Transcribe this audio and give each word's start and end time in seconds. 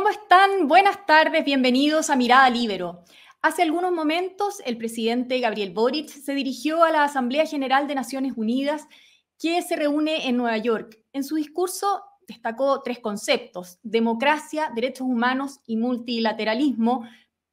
¿Cómo 0.00 0.08
están? 0.08 0.66
Buenas 0.66 1.04
tardes, 1.04 1.44
bienvenidos 1.44 2.08
a 2.08 2.16
Mirada 2.16 2.48
Libero. 2.48 3.04
Hace 3.42 3.60
algunos 3.60 3.92
momentos, 3.92 4.62
el 4.64 4.78
presidente 4.78 5.38
Gabriel 5.40 5.74
Boric 5.74 6.08
se 6.08 6.32
dirigió 6.32 6.84
a 6.84 6.90
la 6.90 7.04
Asamblea 7.04 7.44
General 7.44 7.86
de 7.86 7.94
Naciones 7.94 8.32
Unidas 8.34 8.88
que 9.38 9.60
se 9.60 9.76
reúne 9.76 10.26
en 10.26 10.38
Nueva 10.38 10.56
York. 10.56 10.98
En 11.12 11.22
su 11.22 11.34
discurso 11.34 12.02
destacó 12.26 12.80
tres 12.80 13.00
conceptos, 13.00 13.78
democracia, 13.82 14.72
derechos 14.74 15.06
humanos 15.06 15.60
y 15.66 15.76
multilateralismo, 15.76 17.06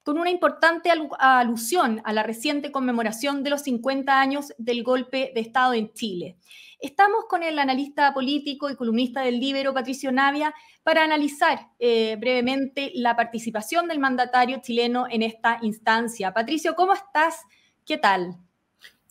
con 0.07 0.17
una 0.19 0.29
importante 0.29 0.89
alusión 1.19 2.01
a 2.05 2.13
la 2.13 2.23
reciente 2.23 2.71
conmemoración 2.71 3.43
de 3.43 3.49
los 3.49 3.63
50 3.63 4.17
años 4.17 4.53
del 4.57 4.81
golpe 4.81 5.33
de 5.35 5.41
Estado 5.41 5.73
en 5.73 5.91
Chile. 5.91 6.37
Estamos 6.79 7.25
con 7.27 7.43
el 7.43 7.59
analista 7.59 8.13
político 8.13 8.69
y 8.69 8.77
columnista 8.77 9.19
del 9.19 9.37
Libero, 9.37 9.73
Patricio 9.73 10.13
Navia, 10.13 10.55
para 10.81 11.03
analizar 11.03 11.59
eh, 11.77 12.15
brevemente 12.21 12.93
la 12.95 13.17
participación 13.17 13.89
del 13.89 13.99
mandatario 13.99 14.61
chileno 14.61 15.07
en 15.09 15.23
esta 15.23 15.59
instancia. 15.61 16.33
Patricio, 16.33 16.73
¿cómo 16.75 16.93
estás? 16.93 17.41
¿Qué 17.85 17.97
tal? 17.97 18.37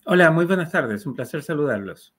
Hola, 0.06 0.30
muy 0.30 0.46
buenas 0.46 0.72
tardes. 0.72 1.04
Un 1.04 1.12
placer 1.12 1.42
saludarlos. 1.42 2.15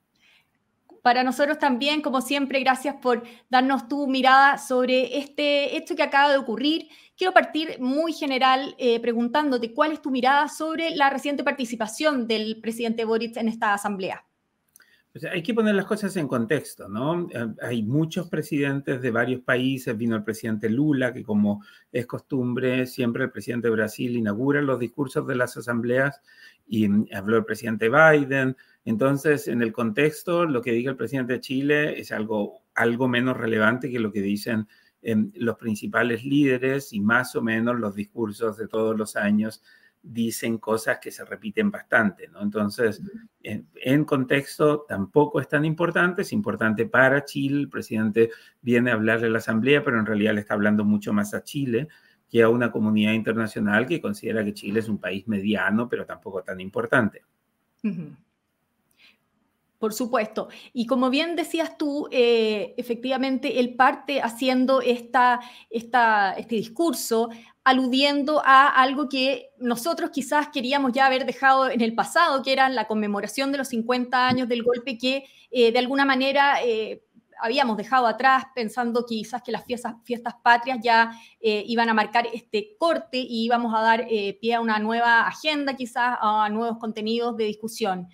Para 1.08 1.24
nosotros 1.24 1.58
también, 1.58 2.02
como 2.02 2.20
siempre, 2.20 2.60
gracias 2.60 2.96
por 2.96 3.24
darnos 3.48 3.88
tu 3.88 4.08
mirada 4.08 4.58
sobre 4.58 5.20
este 5.20 5.78
hecho 5.78 5.96
que 5.96 6.04
acaba 6.04 6.30
de 6.30 6.38
ocurrir. 6.38 6.90
Quiero 7.16 7.32
partir 7.32 7.80
muy 7.80 8.12
general 8.12 8.76
eh, 8.78 9.00
preguntándote 9.00 9.74
cuál 9.74 9.94
es 9.94 10.02
tu 10.02 10.12
mirada 10.12 10.50
sobre 10.50 10.90
la 10.98 11.10
reciente 11.10 11.46
participación 11.46 12.28
del 12.28 12.60
presidente 12.60 13.06
Boric 13.06 13.38
en 13.38 13.48
esta 13.48 13.74
asamblea 13.74 14.27
hay 15.32 15.44
que 15.44 15.54
poner 15.54 15.76
las 15.76 15.86
cosas 15.86 16.16
en 16.18 16.28
contexto, 16.28 16.88
¿no? 16.90 17.28
Eh, 17.32 17.48
hay 17.62 17.84
muchos 17.84 18.30
presidentes 18.30 19.02
de 19.02 19.12
varios 19.12 19.42
países, 19.42 19.98
vino 19.98 20.16
el 20.16 20.24
presidente 20.24 20.70
Lula, 20.70 21.14
que 21.14 21.24
como 21.24 21.64
es 21.92 22.06
costumbre, 22.06 22.86
siempre 22.86 23.24
el 23.24 23.32
presidente 23.32 23.68
de 23.68 23.74
Brasil 23.74 24.18
inaugura 24.18 24.62
los 24.62 24.80
discursos 24.80 25.26
de 25.28 25.36
las 25.36 25.56
asambleas 25.58 26.22
y 26.68 26.88
mm, 26.88 27.08
habló 27.14 27.38
el 27.38 27.46
presidente 27.46 27.90
Biden. 27.90 28.56
Entonces, 28.86 29.48
en 29.48 29.62
el 29.62 29.74
contexto, 29.74 30.46
lo 30.46 30.62
que 30.62 30.72
diga 30.72 30.92
el 30.92 30.98
presidente 30.98 31.34
de 31.34 31.42
Chile 31.42 32.00
es 32.00 32.12
algo, 32.12 32.62
algo 32.76 33.08
menos 33.08 33.38
relevante 33.38 33.92
que 33.92 34.00
lo 34.00 34.12
que 34.12 34.22
dicen 34.22 34.68
em, 35.02 35.32
los 35.36 35.58
principales 35.58 36.24
líderes 36.24 36.94
y 36.94 37.00
más 37.00 37.36
o 37.36 37.42
menos 37.42 37.80
los 37.80 37.96
discursos 37.96 38.58
de 38.58 38.68
todos 38.68 38.98
los 38.98 39.16
años 39.16 39.62
dicen 40.10 40.58
cosas 40.58 41.00
que 41.00 41.12
se 41.12 41.26
repiten 41.26 41.70
bastante, 41.70 42.28
¿no? 42.28 42.42
Entonces, 42.42 43.02
en, 43.44 44.06
contexto 44.06 44.86
tampoco 44.88 45.42
es 45.42 45.48
tan 45.48 45.66
importante, 45.66 46.22
es 46.22 46.32
importante 46.32 46.86
para 46.86 47.26
Chile, 47.26 47.62
el 47.62 47.70
presidente 47.70 48.30
viene 48.62 48.92
a 48.92 48.94
hablarle 48.94 49.28
a 49.28 49.30
la 49.30 49.38
Asamblea, 49.40 49.84
pero 49.84 50.00
en 50.00 50.06
realidad 50.06 50.34
le 50.34 50.42
está 50.42 50.54
hablando 50.54 50.86
mucho 50.86 51.14
más 51.14 51.34
a 51.34 51.44
Chile 51.44 51.88
que 52.30 52.44
a 52.44 52.50
una 52.50 52.72
comunidad 52.72 53.14
internacional 53.14 53.86
que 53.86 54.02
considera 54.02 54.44
que 54.44 54.54
Chile 54.54 54.80
es 54.80 54.90
un 54.90 54.98
país 54.98 55.28
mediano, 55.28 55.88
pero 55.88 56.06
tampoco 56.06 56.44
tan 56.44 56.60
importante. 56.60 57.24
Por 59.80 59.94
supuesto. 59.94 60.50
Y 60.74 60.88
como 60.88 61.10
bien 61.10 61.36
decías 61.36 61.78
tú, 61.78 62.08
eh, 62.12 62.74
efectivamente, 62.78 63.60
él 63.60 63.76
parte 63.76 64.22
haciendo 64.22 64.82
esta, 64.82 65.40
esta, 65.70 66.34
este 66.34 66.56
discurso 66.56 67.30
aludiendo 67.68 68.42
a 68.46 68.68
algo 68.68 69.10
que 69.10 69.50
nosotros 69.60 70.10
quizás 70.12 70.50
queríamos 70.50 70.94
ya 70.94 71.06
haber 71.06 71.26
dejado 71.26 71.70
en 71.70 71.82
el 71.82 71.94
pasado, 71.94 72.42
que 72.42 72.54
era 72.54 72.70
la 72.70 72.88
conmemoración 72.88 73.52
de 73.52 73.58
los 73.58 73.68
50 73.68 74.28
años 74.28 74.48
del 74.48 74.64
golpe 74.64 74.98
que 74.98 75.26
eh, 75.52 75.72
de 75.72 75.80
alguna 75.80 76.06
manera 76.06 76.64
eh, 76.64 77.04
habíamos 77.42 77.78
dejado 77.78 78.08
atrás 78.08 78.46
pensando 78.56 79.06
quizás 79.06 79.42
que 79.44 79.52
las 79.52 79.66
fiestas, 79.66 80.36
patrias 80.42 80.80
ya 80.82 81.12
iban 81.40 81.88
a 81.88 81.94
marcar 81.94 82.28
este 82.34 82.76
corte 82.80 83.18
y 83.18 83.46
íbamos 83.46 83.76
a 83.76 83.82
dar 83.82 84.08
pie 84.42 84.56
a 84.56 84.60
una 84.60 84.80
nueva 84.80 85.28
agenda, 85.28 85.76
quizás 85.76 86.18
a 86.20 86.50
nuevos 86.50 86.80
contenidos 86.80 87.38
de 87.38 87.44
discusión. 87.44 88.08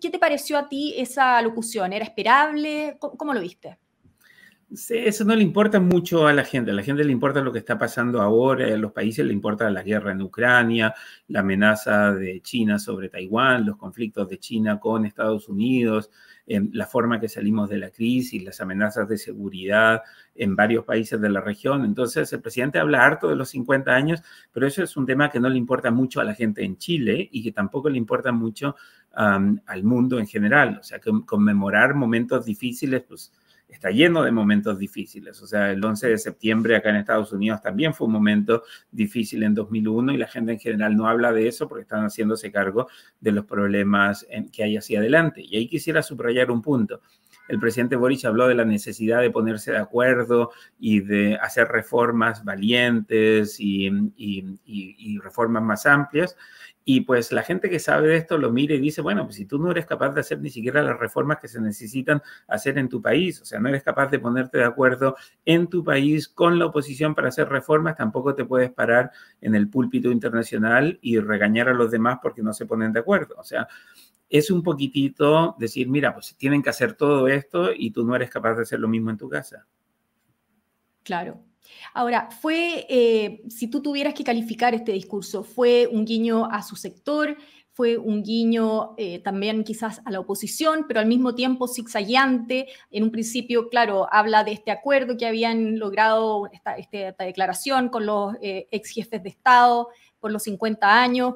¿Qué, 0.00 0.10
te 0.10 0.18
pareció 0.18 0.58
a 0.58 0.68
ti 0.68 0.94
esa 0.96 1.40
locución? 1.42 1.92
¿Era 1.92 2.04
esperable? 2.04 2.96
¿Cómo, 2.98 3.34
lo 3.34 3.40
viste? 3.40 3.78
Eso 4.74 5.24
no 5.24 5.36
le 5.36 5.42
importa 5.42 5.80
mucho 5.80 6.26
a 6.26 6.32
la 6.32 6.44
gente. 6.44 6.70
A 6.70 6.74
la 6.74 6.82
gente 6.82 7.04
le 7.04 7.12
importa 7.12 7.42
lo 7.42 7.52
que 7.52 7.58
está 7.58 7.76
pasando 7.76 8.22
ahora. 8.22 8.64
A 8.66 8.76
los 8.78 8.92
países 8.92 9.26
le 9.26 9.34
importa 9.34 9.68
la 9.68 9.82
guerra 9.82 10.12
en 10.12 10.22
Ucrania, 10.22 10.94
la 11.28 11.40
amenaza 11.40 12.12
de 12.14 12.40
China 12.40 12.78
sobre 12.78 13.10
Taiwán, 13.10 13.66
los 13.66 13.76
conflictos 13.76 14.30
de 14.30 14.38
China 14.38 14.80
con 14.80 15.04
Estados 15.04 15.46
Unidos, 15.50 16.10
la 16.46 16.86
forma 16.86 17.20
que 17.20 17.28
salimos 17.28 17.68
de 17.68 17.76
la 17.76 17.90
crisis, 17.90 18.42
las 18.42 18.62
amenazas 18.62 19.06
de 19.10 19.18
seguridad 19.18 20.00
en 20.34 20.56
varios 20.56 20.86
países 20.86 21.20
de 21.20 21.28
la 21.28 21.42
región. 21.42 21.84
Entonces, 21.84 22.32
el 22.32 22.40
presidente 22.40 22.78
habla 22.78 23.04
harto 23.04 23.28
de 23.28 23.36
los 23.36 23.50
50 23.50 23.94
años, 23.94 24.22
pero 24.52 24.66
eso 24.66 24.82
es 24.82 24.96
un 24.96 25.04
tema 25.04 25.28
que 25.28 25.38
no 25.38 25.50
le 25.50 25.58
importa 25.58 25.90
mucho 25.90 26.18
a 26.18 26.24
la 26.24 26.34
gente 26.34 26.64
en 26.64 26.78
Chile 26.78 27.28
y 27.30 27.42
que 27.42 27.52
tampoco 27.52 27.90
le 27.90 27.98
importa 27.98 28.32
mucho 28.32 28.74
al 29.12 29.84
mundo 29.84 30.18
en 30.18 30.26
general. 30.26 30.78
O 30.80 30.82
sea, 30.82 30.98
que 30.98 31.10
conmemorar 31.26 31.94
momentos 31.94 32.46
difíciles, 32.46 33.02
pues 33.06 33.32
está 33.74 33.90
lleno 33.90 34.22
de 34.22 34.30
momentos 34.30 34.78
difíciles. 34.78 35.40
O 35.42 35.46
sea, 35.46 35.70
el 35.70 35.84
11 35.84 36.08
de 36.08 36.18
septiembre 36.18 36.76
acá 36.76 36.90
en 36.90 36.96
Estados 36.96 37.32
Unidos 37.32 37.60
también 37.60 37.94
fue 37.94 38.06
un 38.06 38.12
momento 38.12 38.62
difícil 38.90 39.42
en 39.42 39.54
2001 39.54 40.12
y 40.12 40.16
la 40.16 40.28
gente 40.28 40.52
en 40.52 40.58
general 40.58 40.96
no 40.96 41.06
habla 41.06 41.32
de 41.32 41.48
eso 41.48 41.68
porque 41.68 41.82
están 41.82 42.04
haciéndose 42.04 42.52
cargo 42.52 42.88
de 43.20 43.32
los 43.32 43.44
problemas 43.44 44.26
que 44.52 44.62
hay 44.62 44.76
hacia 44.76 44.98
adelante. 44.98 45.42
Y 45.42 45.56
ahí 45.56 45.68
quisiera 45.68 46.02
subrayar 46.02 46.50
un 46.50 46.62
punto. 46.62 47.00
El 47.48 47.58
presidente 47.58 47.96
Boric 47.96 48.24
habló 48.24 48.48
de 48.48 48.54
la 48.54 48.64
necesidad 48.64 49.20
de 49.20 49.30
ponerse 49.30 49.72
de 49.72 49.78
acuerdo 49.78 50.50
y 50.78 51.00
de 51.00 51.36
hacer 51.36 51.68
reformas 51.68 52.44
valientes 52.44 53.58
y, 53.58 53.90
y 54.16 55.18
reformas 55.18 55.62
más 55.62 55.86
amplias. 55.86 56.36
Y 56.84 57.02
pues 57.02 57.30
la 57.30 57.42
gente 57.42 57.70
que 57.70 57.78
sabe 57.78 58.08
de 58.08 58.16
esto 58.16 58.38
lo 58.38 58.50
mira 58.50 58.74
y 58.74 58.80
dice, 58.80 59.02
bueno, 59.02 59.24
pues 59.24 59.36
si 59.36 59.46
tú 59.46 59.58
no 59.58 59.70
eres 59.70 59.86
capaz 59.86 60.10
de 60.10 60.20
hacer 60.20 60.40
ni 60.40 60.50
siquiera 60.50 60.82
las 60.82 60.98
reformas 60.98 61.38
que 61.38 61.46
se 61.46 61.60
necesitan 61.60 62.20
hacer 62.48 62.76
en 62.78 62.88
tu 62.88 63.00
país, 63.00 63.40
o 63.40 63.44
sea, 63.44 63.60
no 63.60 63.68
eres 63.68 63.84
capaz 63.84 64.08
de 64.08 64.18
ponerte 64.18 64.58
de 64.58 64.64
acuerdo 64.64 65.16
en 65.44 65.68
tu 65.68 65.84
país 65.84 66.28
con 66.28 66.58
la 66.58 66.66
oposición 66.66 67.14
para 67.14 67.28
hacer 67.28 67.48
reformas, 67.48 67.96
tampoco 67.96 68.34
te 68.34 68.44
puedes 68.44 68.72
parar 68.72 69.12
en 69.40 69.54
el 69.54 69.68
púlpito 69.68 70.10
internacional 70.10 70.98
y 71.02 71.20
regañar 71.20 71.68
a 71.68 71.74
los 71.74 71.90
demás 71.92 72.18
porque 72.20 72.42
no 72.42 72.52
se 72.52 72.66
ponen 72.66 72.92
de 72.92 73.00
acuerdo. 73.00 73.36
O 73.38 73.44
sea, 73.44 73.68
es 74.32 74.50
un 74.50 74.62
poquitito 74.62 75.54
decir, 75.58 75.88
mira, 75.88 76.14
pues 76.14 76.34
tienen 76.38 76.62
que 76.62 76.70
hacer 76.70 76.94
todo 76.94 77.28
esto 77.28 77.70
y 77.70 77.90
tú 77.90 78.02
no 78.02 78.16
eres 78.16 78.30
capaz 78.30 78.54
de 78.54 78.62
hacer 78.62 78.80
lo 78.80 78.88
mismo 78.88 79.10
en 79.10 79.18
tu 79.18 79.28
casa. 79.28 79.66
Claro, 81.02 81.44
Ahora, 81.94 82.28
fue, 82.30 82.86
eh, 82.88 83.42
si 83.48 83.68
tú 83.68 83.82
tuvieras 83.82 84.14
que 84.14 84.24
calificar 84.24 84.74
este 84.74 84.92
discurso, 84.92 85.42
¿fue 85.42 85.86
un 85.86 86.04
guiño 86.04 86.46
a 86.46 86.62
su 86.62 86.76
sector? 86.76 87.36
¿Fue 87.74 87.96
un 87.96 88.22
guiño 88.22 88.94
eh, 88.98 89.20
también 89.20 89.64
quizás 89.64 90.02
a 90.04 90.10
la 90.10 90.20
oposición, 90.20 90.84
pero 90.86 91.00
al 91.00 91.06
mismo 91.06 91.34
tiempo 91.34 91.68
zigzagueante? 91.68 92.68
En 92.90 93.04
un 93.04 93.10
principio, 93.10 93.68
claro, 93.68 94.06
habla 94.12 94.44
de 94.44 94.52
este 94.52 94.70
acuerdo 94.70 95.16
que 95.16 95.26
habían 95.26 95.78
logrado, 95.78 96.50
esta, 96.52 97.24
declaración 97.24 97.88
con 97.88 98.04
los 98.04 98.34
eh, 98.42 98.68
ex 98.70 98.90
jefes 98.90 99.22
de 99.22 99.30
Estado 99.30 99.88
por 100.22 100.32
los 100.32 100.44
50 100.44 101.02
años, 101.02 101.34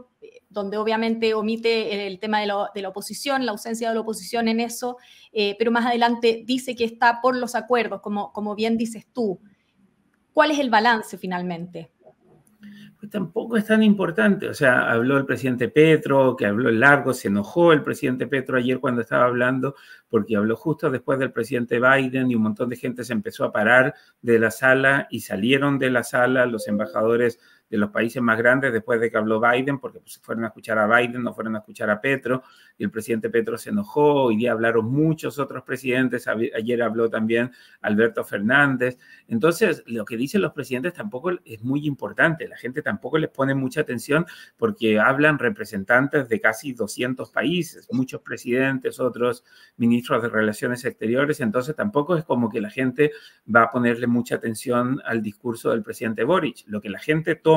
donde 0.48 0.78
obviamente 0.78 1.34
omite 1.34 2.06
el 2.06 2.18
tema 2.18 2.40
de, 2.40 2.46
la 2.46 2.88
oposición, 2.88 3.44
la 3.44 3.52
ausencia 3.52 3.90
de 3.90 3.94
la 3.94 4.00
oposición 4.00 4.48
en 4.48 4.60
eso, 4.60 4.96
pero 5.58 5.70
más 5.70 5.84
adelante 5.84 6.44
dice 6.46 6.74
que 6.74 6.84
está 6.84 7.20
por 7.20 7.36
los 7.36 7.54
acuerdos, 7.54 8.00
como, 8.00 8.32
como 8.32 8.54
bien 8.54 8.78
dices 8.78 9.06
tú. 9.12 9.38
¿Cuál 10.32 10.52
es 10.52 10.58
el 10.58 10.70
balance 10.70 11.18
finalmente? 11.18 11.90
Pues 12.98 13.10
tampoco 13.10 13.56
es 13.56 13.66
tan 13.66 13.82
importante. 13.82 14.48
O 14.48 14.54
sea, 14.54 14.90
habló 14.90 15.18
el 15.18 15.26
presidente 15.26 15.68
Petro, 15.68 16.34
que 16.36 16.46
habló 16.46 16.70
largo, 16.70 17.12
se 17.12 17.28
enojó 17.28 17.72
el 17.72 17.82
presidente 17.82 18.26
Petro 18.26 18.56
ayer 18.56 18.80
cuando 18.80 19.02
estaba 19.02 19.26
hablando, 19.26 19.74
porque 20.08 20.36
habló 20.36 20.56
justo 20.56 20.90
después 20.90 21.18
del 21.18 21.32
presidente 21.32 21.78
Biden 21.78 22.30
y 22.30 22.34
un 22.34 22.42
montón 22.42 22.68
de 22.68 22.76
gente 22.76 23.04
se 23.04 23.12
empezó 23.12 23.44
a 23.44 23.52
parar 23.52 23.94
de 24.22 24.38
la 24.38 24.50
sala 24.50 25.08
y 25.10 25.20
salieron 25.20 25.78
de 25.78 25.90
la 25.90 26.04
sala 26.04 26.46
los 26.46 26.68
embajadores 26.68 27.38
de 27.68 27.78
los 27.78 27.90
países 27.90 28.22
más 28.22 28.38
grandes 28.38 28.72
después 28.72 29.00
de 29.00 29.10
que 29.10 29.16
habló 29.16 29.40
Biden, 29.40 29.78
porque 29.78 29.98
pues, 30.00 30.20
fueron 30.22 30.44
a 30.44 30.48
escuchar 30.48 30.78
a 30.78 30.86
Biden, 30.86 31.22
no 31.22 31.34
fueron 31.34 31.56
a 31.56 31.58
escuchar 31.58 31.90
a 31.90 32.00
Petro, 32.00 32.42
y 32.78 32.84
el 32.84 32.90
presidente 32.90 33.28
Petro 33.28 33.58
se 33.58 33.70
enojó, 33.70 34.24
hoy 34.24 34.36
día 34.36 34.52
hablaron 34.52 34.86
muchos 34.86 35.38
otros 35.38 35.64
presidentes, 35.64 36.28
ayer 36.28 36.82
habló 36.82 37.10
también 37.10 37.50
Alberto 37.80 38.24
Fernández. 38.24 38.98
Entonces, 39.28 39.82
lo 39.86 40.04
que 40.04 40.16
dicen 40.16 40.42
los 40.42 40.52
presidentes 40.52 40.92
tampoco 40.92 41.30
es 41.44 41.62
muy 41.62 41.86
importante, 41.86 42.46
la 42.46 42.56
gente 42.56 42.82
tampoco 42.82 43.18
les 43.18 43.30
pone 43.30 43.54
mucha 43.54 43.80
atención 43.80 44.26
porque 44.56 45.00
hablan 45.00 45.38
representantes 45.38 46.28
de 46.28 46.40
casi 46.40 46.72
200 46.72 47.30
países, 47.30 47.88
muchos 47.90 48.20
presidentes, 48.20 49.00
otros 49.00 49.44
ministros 49.76 50.22
de 50.22 50.28
Relaciones 50.28 50.84
Exteriores, 50.84 51.40
entonces 51.40 51.74
tampoco 51.74 52.16
es 52.16 52.24
como 52.24 52.48
que 52.48 52.60
la 52.60 52.70
gente 52.70 53.10
va 53.52 53.62
a 53.62 53.70
ponerle 53.70 54.06
mucha 54.06 54.36
atención 54.36 55.00
al 55.04 55.22
discurso 55.22 55.70
del 55.70 55.82
presidente 55.82 56.24
Boric. 56.24 56.64
Lo 56.66 56.80
que 56.80 56.90
la 56.90 56.98
gente 56.98 57.34
toma 57.34 57.55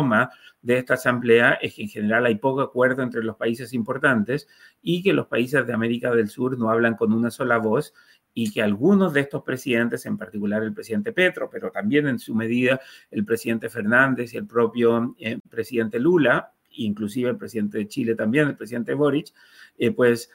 de 0.61 0.77
esta 0.77 0.95
asamblea 0.95 1.53
es 1.53 1.75
que 1.75 1.83
en 1.83 1.89
general 1.89 2.25
hay 2.25 2.35
poco 2.35 2.61
acuerdo 2.61 3.01
entre 3.01 3.23
los 3.23 3.37
países 3.37 3.73
importantes 3.73 4.47
y 4.81 5.01
que 5.01 5.13
los 5.13 5.27
países 5.27 5.65
de 5.65 5.73
América 5.73 6.13
del 6.13 6.29
Sur 6.29 6.57
no 6.57 6.69
hablan 6.69 6.95
con 6.95 7.13
una 7.13 7.31
sola 7.31 7.57
voz 7.57 7.93
y 8.33 8.51
que 8.51 8.61
algunos 8.61 9.13
de 9.13 9.21
estos 9.21 9.43
presidentes, 9.43 10.05
en 10.05 10.17
particular 10.17 10.63
el 10.63 10.73
presidente 10.73 11.11
Petro, 11.11 11.49
pero 11.49 11.71
también 11.71 12.07
en 12.07 12.19
su 12.19 12.35
medida 12.35 12.79
el 13.09 13.25
presidente 13.25 13.69
Fernández 13.69 14.33
y 14.33 14.37
el 14.37 14.47
propio 14.47 15.15
eh, 15.19 15.39
presidente 15.49 15.99
Lula, 15.99 16.53
inclusive 16.71 17.29
el 17.29 17.37
presidente 17.37 17.79
de 17.79 17.87
Chile 17.87 18.15
también, 18.15 18.47
el 18.47 18.55
presidente 18.55 18.93
Boric, 18.93 19.33
eh, 19.77 19.91
pues 19.91 20.29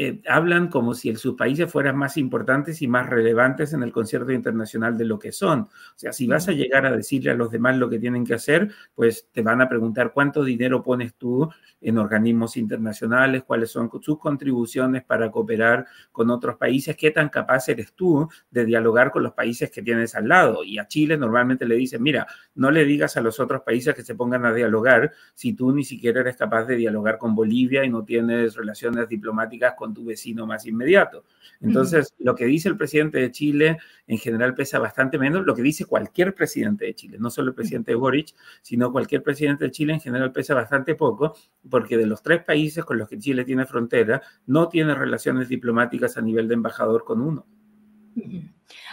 eh, 0.00 0.22
hablan 0.28 0.68
como 0.68 0.94
si 0.94 1.12
sus 1.16 1.34
países 1.34 1.68
fueran 1.68 1.96
más 1.96 2.16
importantes 2.18 2.82
y 2.82 2.86
más 2.86 3.10
relevantes 3.10 3.72
en 3.72 3.82
el 3.82 3.90
concierto 3.90 4.30
internacional 4.30 4.96
de 4.96 5.04
lo 5.04 5.18
que 5.18 5.32
son. 5.32 5.62
O 5.62 5.68
sea, 5.96 6.12
si 6.12 6.28
vas 6.28 6.46
a 6.46 6.52
llegar 6.52 6.86
a 6.86 6.96
decirle 6.96 7.32
a 7.32 7.34
los 7.34 7.50
demás 7.50 7.76
lo 7.76 7.90
que 7.90 7.98
tienen 7.98 8.24
que 8.24 8.34
hacer, 8.34 8.70
pues 8.94 9.26
te 9.32 9.42
van 9.42 9.60
a 9.60 9.68
preguntar 9.68 10.12
cuánto 10.12 10.44
dinero 10.44 10.84
pones 10.84 11.16
tú 11.16 11.50
en 11.80 11.98
organismos 11.98 12.56
internacionales, 12.56 13.42
cuáles 13.42 13.72
son 13.72 13.90
sus 14.00 14.20
contribuciones 14.20 15.02
para 15.02 15.32
cooperar 15.32 15.86
con 16.12 16.30
otros 16.30 16.56
países, 16.56 16.96
qué 16.96 17.10
tan 17.10 17.28
capaz 17.28 17.68
eres 17.68 17.92
tú 17.92 18.28
de 18.52 18.64
dialogar 18.64 19.10
con 19.10 19.24
los 19.24 19.32
países 19.32 19.68
que 19.68 19.82
tienes 19.82 20.14
al 20.14 20.28
lado. 20.28 20.62
Y 20.62 20.78
a 20.78 20.86
Chile 20.86 21.16
normalmente 21.16 21.66
le 21.66 21.74
dicen, 21.74 22.04
mira, 22.04 22.24
no 22.54 22.70
le 22.70 22.84
digas 22.84 23.16
a 23.16 23.20
los 23.20 23.40
otros 23.40 23.62
países 23.62 23.96
que 23.96 24.04
se 24.04 24.14
pongan 24.14 24.44
a 24.44 24.52
dialogar 24.52 25.10
si 25.34 25.54
tú 25.54 25.72
ni 25.72 25.82
siquiera 25.82 26.20
eres 26.20 26.36
capaz 26.36 26.66
de 26.66 26.76
dialogar 26.76 27.18
con 27.18 27.34
Bolivia 27.34 27.84
y 27.84 27.90
no 27.90 28.04
tienes 28.04 28.54
relaciones 28.54 29.08
diplomáticas 29.08 29.74
con 29.74 29.87
tu 29.94 30.04
vecino 30.04 30.46
más 30.46 30.66
inmediato. 30.66 31.24
Entonces, 31.60 32.14
lo 32.18 32.34
que 32.34 32.44
dice 32.46 32.68
el 32.68 32.76
presidente 32.76 33.18
de 33.18 33.30
Chile 33.30 33.78
en 34.06 34.18
general 34.18 34.54
pesa 34.54 34.78
bastante 34.78 35.18
menos, 35.18 35.44
lo 35.44 35.54
que 35.54 35.62
dice 35.62 35.86
cualquier 35.86 36.34
presidente 36.34 36.84
de 36.84 36.94
Chile, 36.94 37.16
no 37.18 37.30
solo 37.30 37.48
el 37.48 37.54
presidente 37.54 37.94
Boric, 37.94 38.34
sino 38.62 38.92
cualquier 38.92 39.22
presidente 39.22 39.64
de 39.64 39.70
Chile 39.70 39.94
en 39.94 40.00
general 40.00 40.30
pesa 40.32 40.54
bastante 40.54 40.94
poco, 40.94 41.36
porque 41.68 41.96
de 41.96 42.06
los 42.06 42.22
tres 42.22 42.44
países 42.44 42.84
con 42.84 42.98
los 42.98 43.08
que 43.08 43.18
Chile 43.18 43.44
tiene 43.44 43.66
frontera, 43.66 44.22
no 44.46 44.68
tiene 44.68 44.94
relaciones 44.94 45.48
diplomáticas 45.48 46.16
a 46.16 46.20
nivel 46.20 46.46
de 46.46 46.54
embajador 46.54 47.04
con 47.04 47.20
uno. 47.20 47.46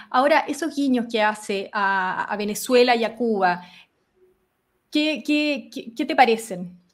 Ahora, 0.09 0.39
esos 0.39 0.75
guiños 0.75 1.06
que 1.12 1.21
hace 1.21 1.69
a, 1.74 2.33
Venezuela 2.38 2.95
y 2.95 3.03
a 3.03 3.15
Cuba, 3.15 3.62
¿qué, 4.89 5.24
qué 5.25 6.06
te 6.06 6.15
parecen? 6.15 6.85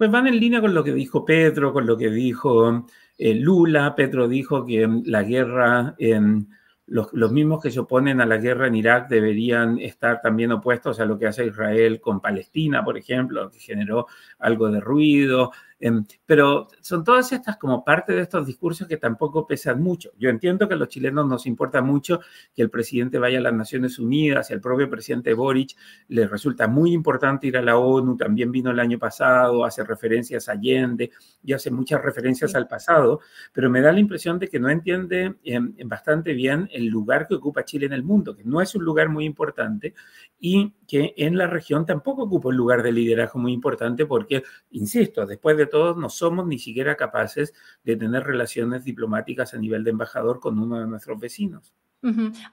Pues 0.00 0.10
van 0.10 0.26
en 0.28 0.40
línea 0.40 0.62
con 0.62 0.72
lo 0.72 0.82
que 0.82 0.94
dijo 0.94 1.26
Petro, 1.26 1.74
con 1.74 1.84
lo 1.84 1.94
que 1.94 2.08
dijo 2.08 2.86
eh, 3.18 3.34
Lula. 3.34 3.94
Petro 3.94 4.28
dijo 4.28 4.64
que 4.64 4.88
la 5.04 5.22
guerra, 5.24 5.94
en 5.98 6.48
los, 6.86 7.12
los, 7.12 7.30
mismos 7.30 7.62
que 7.62 7.70
se 7.70 7.80
oponen 7.80 8.18
a 8.22 8.24
la 8.24 8.38
guerra 8.38 8.66
en 8.66 8.76
Irak 8.76 9.10
deberían 9.10 9.78
estar 9.78 10.22
también 10.22 10.52
opuestos 10.52 11.00
a 11.00 11.04
lo 11.04 11.18
que 11.18 11.26
hace 11.26 11.44
Israel 11.44 12.00
con 12.00 12.18
Palestina, 12.18 12.82
por 12.82 12.96
ejemplo, 12.96 13.50
que 13.50 13.58
generó 13.58 14.06
algo 14.38 14.70
de 14.70 14.80
ruido. 14.80 15.52
Em, 15.82 16.04
pero 16.26 16.68
son 16.82 17.02
todas 17.02 17.32
estas 17.32 17.56
como 17.56 17.82
parte 17.82 18.12
de 18.12 18.20
estos 18.20 18.46
discursos 18.46 18.86
que 18.86 18.98
tampoco 18.98 19.46
pesan 19.46 19.82
mucho. 19.82 20.10
Yo 20.18 20.28
entiendo 20.28 20.68
que 20.68 20.74
a 20.74 20.76
los 20.76 20.88
chilenos 20.88 21.26
nos 21.26 21.46
importa 21.46 21.80
mucho 21.80 22.20
que 22.54 22.60
el 22.60 22.68
presidente 22.68 23.18
vaya 23.18 23.38
a 23.38 23.40
las 23.40 23.54
Naciones 23.54 23.98
Unidas, 23.98 24.50
el 24.50 24.60
propio 24.60 24.90
presidente 24.90 25.32
Boric 25.32 25.74
le 26.08 26.28
resulta 26.28 26.68
muy 26.68 26.92
importante 26.92 27.46
ir 27.46 27.56
a 27.56 27.62
la 27.62 27.78
ONU, 27.78 28.18
también 28.18 28.52
vino 28.52 28.70
el 28.70 28.78
año 28.78 28.98
pasado, 28.98 29.64
hace 29.64 29.82
referencias 29.82 30.50
a 30.50 30.52
Allende 30.52 31.12
y 31.42 31.54
hace 31.54 31.70
muchas 31.70 32.02
referencias 32.02 32.54
al 32.54 32.68
pasado, 32.68 33.20
pero 33.50 33.70
me 33.70 33.80
da 33.80 33.90
la 33.90 34.00
impresión 34.00 34.38
de 34.38 34.48
que 34.48 34.60
no 34.60 34.68
entiende 34.68 35.36
em, 35.44 35.74
bastante 35.86 36.34
bien 36.34 36.68
el 36.72 36.88
lugar 36.88 37.26
que 37.26 37.36
ocupa 37.36 37.64
Chile 37.64 37.86
en 37.86 37.94
el 37.94 38.02
mundo, 38.02 38.36
que 38.36 38.44
no 38.44 38.60
es 38.60 38.74
un 38.74 38.84
lugar 38.84 39.08
muy 39.08 39.24
importante 39.24 39.94
y 40.38 40.74
que 40.86 41.14
en 41.16 41.38
la 41.38 41.46
región 41.46 41.86
tampoco 41.86 42.24
ocupa 42.24 42.48
un 42.50 42.56
lugar 42.56 42.82
de 42.82 42.92
liderazgo 42.92 43.38
muy 43.38 43.52
importante 43.52 44.04
porque, 44.04 44.42
insisto, 44.72 45.24
después 45.24 45.56
de 45.56 45.69
todos 45.70 45.96
no 45.96 46.10
somos 46.10 46.46
ni 46.46 46.58
siquiera 46.58 46.96
capaces 46.96 47.54
de 47.84 47.96
tener 47.96 48.24
relaciones 48.24 48.84
diplomáticas 48.84 49.54
a 49.54 49.58
nivel 49.58 49.84
de 49.84 49.90
embajador 49.90 50.40
con 50.40 50.58
uno 50.58 50.80
de 50.80 50.86
nuestros 50.86 51.18
vecinos. 51.18 51.74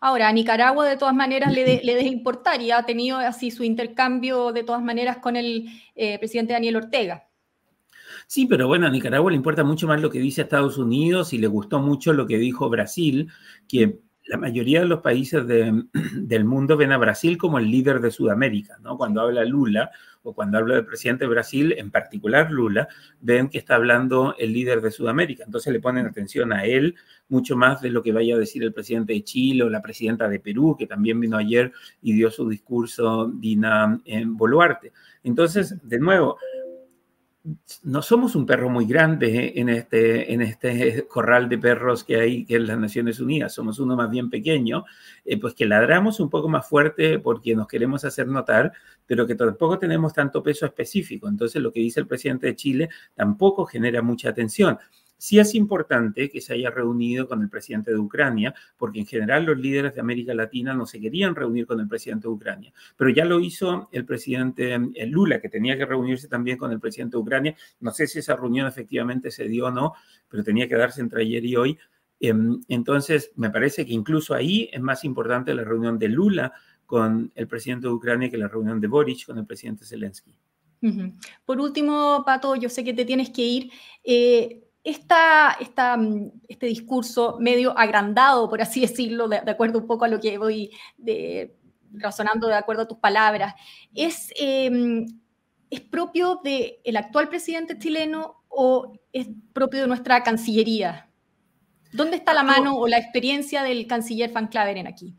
Ahora, 0.02 0.28
a 0.28 0.34
Nicaragua 0.34 0.88
de 0.88 0.98
todas 0.98 1.16
maneras 1.16 1.54
le, 1.54 1.64
debe 1.64 2.02
importar 2.04 2.62
y 2.62 2.72
ha 2.72 2.84
tenido 2.84 3.18
así 3.18 3.50
su 3.50 3.64
intercambio 3.64 4.52
de 4.52 4.64
todas 4.64 4.82
maneras 4.82 5.18
con 5.18 5.38
el 5.38 5.70
eh, 5.96 6.20
presidente 6.20 6.54
Daniel 6.54 6.76
Ortega. 6.76 7.28
Sí, 8.28 8.46
pero 8.46 8.68
bueno, 8.68 8.88
a 8.88 8.90
Nicaragua 8.90 9.32
le 9.32 9.38
importa 9.38 9.64
mucho 9.64 9.88
más 9.88 10.02
lo 10.02 10.10
que 10.10 10.20
dice 10.20 10.42
Estados 10.42 10.78
Unidos 10.78 11.32
y 11.32 11.38
le 11.38 11.48
gustó 11.48 11.80
mucho 11.80 12.12
lo 12.12 12.28
que 12.28 12.38
dijo 12.38 12.70
Brasil, 12.70 13.30
que 13.70 14.02
la 14.28 14.38
mayoría 14.38 14.82
de 14.82 14.88
los 14.88 15.02
países 15.02 15.46
del 15.48 16.46
mundo 16.46 16.78
ven 16.78 16.92
a 16.92 16.98
Brasil 16.98 17.38
como 17.38 17.60
el 17.60 17.70
líder 17.70 18.00
de 18.00 18.12
Sudamérica, 18.12 18.78
¿no? 18.82 18.98
Cuando 18.98 19.22
habla 19.22 19.46
Lula 19.46 19.92
o 20.24 20.34
cuando 20.34 20.58
habla 20.58 20.76
del 20.76 20.86
presidente 20.86 21.24
de 21.24 21.30
Brasil, 21.30 21.74
en 21.78 21.90
particular 21.90 22.52
Lula, 22.52 22.88
ven 23.22 23.48
que 23.48 23.58
está 23.58 23.76
hablando 23.76 24.36
el 24.38 24.52
líder 24.52 24.82
de 24.82 24.92
Sudamérica. 24.92 25.46
Entonces 25.46 25.72
le 25.72 25.80
ponen 25.80 26.06
atención 26.06 26.52
a 26.52 26.66
él 26.66 26.96
mucho 27.30 27.56
más 27.56 27.82
de 27.82 27.90
lo 27.90 28.04
que 28.04 28.12
vaya 28.12 28.36
a 28.36 28.40
decir 28.40 28.64
el 28.64 28.74
presidente 28.74 29.14
de 29.14 29.24
Chile 29.24 29.64
o 29.64 29.70
la 29.70 29.82
presidenta 29.82 30.28
de 30.28 30.40
Perú, 30.40 30.76
que 30.78 30.88
también 30.88 31.20
vino 31.20 31.38
ayer 31.38 31.72
y 32.02 32.14
dio 32.14 32.30
su 32.30 32.50
discurso 32.50 33.32
Dina 33.34 34.02
en 34.06 34.36
Boluarte. 34.36 34.92
Entonces, 35.24 35.76
de 35.88 36.00
nuevo, 36.00 36.38
no 37.84 38.02
somos 38.02 38.36
un 38.36 38.46
perro 38.46 38.70
muy 38.70 38.86
grande 38.86 39.54
en 39.56 39.70
este, 39.70 40.34
en 40.34 40.42
este 40.42 41.08
corral 41.08 41.48
de 41.48 41.58
perros 41.58 42.04
que 42.04 42.18
hay 42.18 42.46
en 42.50 42.68
las 42.68 42.78
Naciones 42.78 43.20
Unidas, 43.20 43.54
somos 43.54 43.80
uno 43.80 43.96
más 43.96 44.10
bien 44.10 44.30
pequeño, 44.30 44.84
eh, 45.24 45.40
pues 45.40 45.54
que 45.54 45.66
ladramos 45.66 46.20
un 46.20 46.30
poco 46.30 46.50
más 46.50 46.68
fuerte 46.68 47.20
porque 47.20 47.56
nos 47.56 47.68
queremos 47.68 48.04
hacer 48.04 48.28
notar, 48.28 48.74
pero 49.06 49.26
que 49.26 49.36
tampoco 49.36 49.80
tenemos 49.80 50.14
tanto 50.14 50.44
peso 50.44 50.66
específico. 50.66 51.28
Entonces 51.30 51.62
lo 51.62 51.72
que 51.72 51.80
dice 51.80 52.00
el 52.02 52.08
presidente 52.08 52.48
de 52.48 52.56
Chile 52.56 52.90
tampoco 53.16 53.66
genera 53.66 54.02
mucha 54.02 54.30
atención. 54.30 54.78
Sí 55.18 55.40
es 55.40 55.56
importante 55.56 56.30
que 56.30 56.42
se 56.42 56.54
haya 56.54 56.70
reunido 56.70 57.28
con 57.28 57.42
el 57.42 57.50
presidente 57.50 57.92
de 57.92 57.98
Ucrania, 57.98 58.54
porque 58.78 59.00
en 59.00 59.06
general 59.06 59.46
los 59.46 59.58
líderes 59.58 59.96
de 59.96 60.02
América 60.02 60.34
Latina 60.34 60.74
no 60.74 60.86
se 60.86 61.00
querían 61.00 61.36
reunir 61.36 61.66
con 61.66 61.80
el 61.80 61.88
presidente 61.88 62.28
de 62.28 62.34
Ucrania, 62.34 62.74
pero 62.96 63.10
ya 63.10 63.26
lo 63.26 63.40
hizo 63.40 63.90
el 63.92 64.06
presidente 64.06 64.78
Lula, 65.08 65.42
que 65.42 65.50
tenía 65.50 65.78
que 65.78 65.86
reunirse 65.86 66.28
también 66.28 66.58
con 66.58 66.72
el 66.72 66.80
presidente 66.80 67.18
de 67.18 67.22
Ucrania. 67.22 67.56
No 67.80 67.92
sé 67.92 68.08
si 68.08 68.20
esa 68.20 68.36
reunión 68.36 68.68
efectivamente 68.68 69.32
se 69.32 69.48
dio 69.48 69.68
o 69.68 69.72
no, 69.72 69.94
pero 70.30 70.44
tenía 70.44 70.68
que 70.68 70.76
darse 70.76 71.02
entre 71.02 71.22
ayer 71.24 71.44
y 71.46 71.56
hoy. 71.56 71.78
Em, 72.20 72.62
entonces, 72.68 73.32
me 73.36 73.50
parece 73.50 73.86
que 73.86 73.94
incluso 73.94 74.34
ahí 74.34 74.70
es 74.72 74.82
más 74.82 75.04
importante 75.04 75.54
la 75.54 75.64
reunión 75.64 76.00
de 76.00 76.10
Lula 76.10 76.54
con 76.86 77.32
el 77.36 77.48
presidente 77.48 77.88
de 77.88 77.94
Ucrania 77.94 78.30
que 78.30 78.38
la 78.38 78.48
reunión 78.48 78.80
de 78.80 78.88
Boric 78.88 79.26
con 79.26 79.38
el 79.38 79.46
presidente 79.46 79.86
Zelensky. 79.86 80.34
Por 81.46 81.60
último, 81.60 82.24
Pato, 82.26 82.56
yo 82.56 82.70
sé 82.70 82.84
que 82.84 82.94
te 82.94 83.04
tienes 83.04 83.30
que 83.30 83.42
ir. 83.42 83.72
Eh, 84.04 84.67
esta, 84.88 85.98
mm, 85.98 86.32
este 86.48 86.68
discurso 86.68 87.38
medio 87.42 87.78
agrandado, 87.78 88.50
por 88.50 88.62
así 88.62 88.80
decirlo, 88.80 89.28
de, 89.28 89.38
acuerdo 89.38 89.80
un 89.80 89.88
poco 89.88 90.06
a 90.06 90.08
lo 90.08 90.20
que 90.22 90.38
voy 90.38 90.72
razonando 91.92 92.48
de 92.48 92.56
acuerdo 92.56 92.84
a 92.84 92.88
tus 92.88 92.98
palabras, 92.98 93.54
es, 93.94 94.32
em, 94.38 95.06
¿es 95.70 95.82
propio 95.82 96.40
del 96.42 96.96
actual 96.96 97.28
presidente 97.28 97.78
chileno 97.78 98.46
o 98.48 98.94
es 99.12 99.28
propio 99.52 99.82
de 99.82 99.88
nuestra 99.88 100.24
Cancillería? 100.24 101.10
¿Dónde 101.92 102.16
está 102.16 102.34
la 102.34 102.44
mano 102.44 102.78
o 102.78 102.88
la 102.88 102.98
experiencia 102.98 103.64
del 103.64 103.88
canciller 103.88 104.32
Van 104.32 104.48
Claveren 104.48 104.88
aquí? 104.88 105.16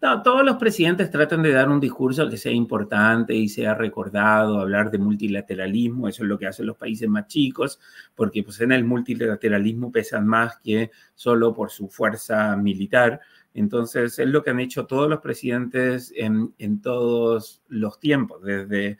No, 0.00 0.22
todos 0.22 0.44
los 0.44 0.56
presidentes 0.56 1.10
tratan 1.10 1.42
de 1.42 1.52
dar 1.52 1.68
un 1.68 1.80
discurso 1.80 2.28
que 2.28 2.36
sea 2.36 2.52
importante 2.52 3.34
y 3.34 3.48
sea 3.48 3.74
recordado, 3.74 4.60
hablar 4.60 4.90
de 4.90 4.98
multilateralismo, 4.98 6.08
eso 6.08 6.22
es 6.22 6.28
lo 6.28 6.38
que 6.38 6.46
hacen 6.46 6.66
los 6.66 6.76
países 6.76 7.08
más 7.08 7.26
chicos, 7.26 7.80
porque 8.14 8.42
pues 8.42 8.60
en 8.60 8.72
el 8.72 8.84
multilateralismo 8.84 9.90
pesan 9.90 10.26
más 10.26 10.58
que 10.58 10.90
solo 11.14 11.54
por 11.54 11.70
su 11.70 11.88
fuerza 11.88 12.56
militar. 12.56 13.20
Entonces, 13.54 14.18
es 14.18 14.28
lo 14.28 14.42
que 14.42 14.50
han 14.50 14.60
hecho 14.60 14.86
todos 14.86 15.08
los 15.08 15.20
presidentes 15.20 16.12
en, 16.14 16.54
en 16.58 16.82
todos 16.82 17.62
los 17.68 17.98
tiempos, 17.98 18.42
desde 18.42 18.98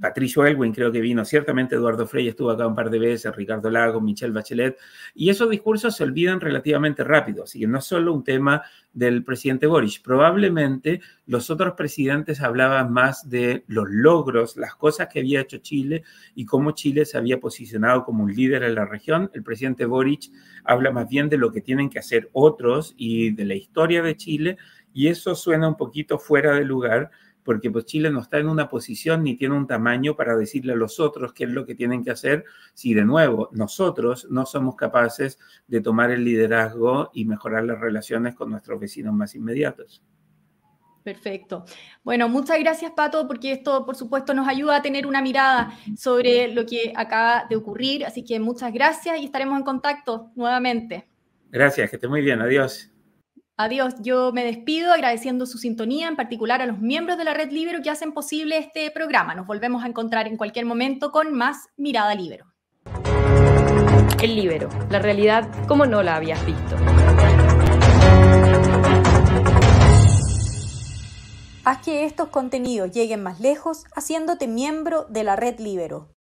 Patricio 0.00 0.44
Elwin 0.44 0.72
creo 0.72 0.92
que 0.92 1.00
vino, 1.00 1.24
ciertamente 1.24 1.74
Eduardo 1.74 2.06
Frey 2.06 2.28
estuvo 2.28 2.50
acá 2.50 2.66
un 2.66 2.74
par 2.74 2.90
de 2.90 2.98
veces, 2.98 3.34
Ricardo 3.34 3.70
Lago, 3.70 4.00
Michelle 4.00 4.32
Bachelet, 4.32 4.78
y 5.14 5.30
esos 5.30 5.48
discursos 5.48 5.96
se 5.96 6.04
olvidan 6.04 6.40
relativamente 6.40 7.02
rápido, 7.02 7.44
así 7.44 7.60
que 7.60 7.66
no 7.66 7.78
es 7.78 7.84
solo 7.84 8.12
un 8.12 8.24
tema 8.24 8.62
del 8.92 9.24
presidente 9.24 9.66
Boris, 9.66 9.98
probablemente 9.98 11.00
los 11.26 11.50
otros 11.50 11.74
presidentes 11.74 12.40
hablaban 12.40 12.92
más 12.92 13.28
de 13.28 13.64
los 13.66 13.86
logros, 13.90 14.56
las 14.56 14.74
cosas 14.74 15.08
que 15.08 15.20
había 15.20 15.40
hecho 15.40 15.58
Chile 15.58 16.02
y 16.34 16.44
cómo 16.46 16.72
Chile 16.72 17.04
se 17.04 17.18
había 17.18 17.38
posicionado 17.38 18.04
como 18.04 18.24
un 18.24 18.34
líder 18.34 18.62
en 18.62 18.74
la 18.74 18.86
región. 18.86 19.30
El 19.34 19.42
presidente 19.42 19.84
Boric 19.84 20.30
habla 20.64 20.90
más 20.90 21.08
bien 21.08 21.28
de 21.28 21.36
lo 21.36 21.52
que 21.52 21.60
tienen 21.60 21.90
que 21.90 21.98
hacer 21.98 22.30
otros 22.32 22.94
y 22.96 23.30
de 23.30 23.44
la 23.44 23.54
historia 23.54 24.02
de 24.02 24.16
Chile, 24.16 24.56
y 24.92 25.08
eso 25.08 25.34
suena 25.34 25.68
un 25.68 25.76
poquito 25.76 26.18
fuera 26.18 26.54
de 26.54 26.64
lugar 26.64 27.10
porque 27.46 27.70
pues 27.70 27.86
Chile 27.86 28.10
no 28.10 28.20
está 28.20 28.38
en 28.38 28.48
una 28.48 28.68
posición 28.68 29.22
ni 29.22 29.36
tiene 29.36 29.54
un 29.54 29.68
tamaño 29.68 30.16
para 30.16 30.36
decirle 30.36 30.72
a 30.72 30.76
los 30.76 30.98
otros 30.98 31.32
qué 31.32 31.44
es 31.44 31.50
lo 31.50 31.64
que 31.64 31.76
tienen 31.76 32.04
que 32.04 32.10
hacer 32.10 32.44
si 32.74 32.92
de 32.92 33.04
nuevo 33.04 33.48
nosotros 33.52 34.26
no 34.28 34.44
somos 34.44 34.74
capaces 34.74 35.38
de 35.68 35.80
tomar 35.80 36.10
el 36.10 36.24
liderazgo 36.24 37.10
y 37.14 37.24
mejorar 37.24 37.64
las 37.64 37.80
relaciones 37.80 38.34
con 38.34 38.50
nuestros 38.50 38.80
vecinos 38.80 39.14
más 39.14 39.36
inmediatos. 39.36 40.02
Perfecto. 41.04 41.64
Bueno, 42.02 42.28
muchas 42.28 42.58
gracias, 42.58 42.90
Pato, 42.90 43.28
porque 43.28 43.52
esto, 43.52 43.86
por 43.86 43.94
supuesto, 43.94 44.34
nos 44.34 44.48
ayuda 44.48 44.74
a 44.74 44.82
tener 44.82 45.06
una 45.06 45.22
mirada 45.22 45.72
sobre 45.96 46.52
lo 46.52 46.66
que 46.66 46.92
acaba 46.96 47.46
de 47.48 47.54
ocurrir. 47.54 48.04
Así 48.04 48.24
que 48.24 48.40
muchas 48.40 48.72
gracias 48.72 49.20
y 49.20 49.26
estaremos 49.26 49.56
en 49.56 49.64
contacto 49.64 50.32
nuevamente. 50.34 51.06
Gracias, 51.52 51.90
que 51.90 51.96
esté 51.96 52.08
muy 52.08 52.22
bien. 52.22 52.40
Adiós. 52.40 52.95
Adiós, 53.58 53.94
yo 54.00 54.32
me 54.32 54.44
despido 54.44 54.92
agradeciendo 54.92 55.46
su 55.46 55.56
sintonía, 55.56 56.08
en 56.08 56.16
particular 56.16 56.60
a 56.60 56.66
los 56.66 56.78
miembros 56.78 57.16
de 57.16 57.24
la 57.24 57.32
Red 57.32 57.52
Libero 57.52 57.80
que 57.82 57.88
hacen 57.88 58.12
posible 58.12 58.58
este 58.58 58.90
programa. 58.90 59.34
Nos 59.34 59.46
volvemos 59.46 59.82
a 59.82 59.86
encontrar 59.86 60.26
en 60.26 60.36
cualquier 60.36 60.66
momento 60.66 61.10
con 61.10 61.32
más 61.32 61.68
Mirada 61.78 62.14
Libero. 62.14 62.52
El 64.22 64.36
Libero, 64.36 64.68
la 64.90 64.98
realidad 64.98 65.48
como 65.66 65.86
no 65.86 66.02
la 66.02 66.16
habías 66.16 66.44
visto. 66.44 66.76
Haz 71.64 71.78
que 71.82 72.04
estos 72.04 72.28
contenidos 72.28 72.90
lleguen 72.90 73.22
más 73.22 73.40
lejos 73.40 73.84
haciéndote 73.94 74.48
miembro 74.48 75.06
de 75.08 75.24
la 75.24 75.34
Red 75.34 75.60
Libero. 75.60 76.15